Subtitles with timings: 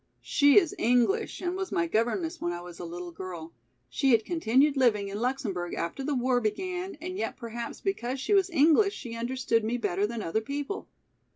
[0.23, 3.53] She is English and was my governess when I was a little girl.
[3.87, 8.33] She had continued living in Luxemburg after the war began, and yet perhaps because she
[8.33, 10.87] was English she understood me better than other people.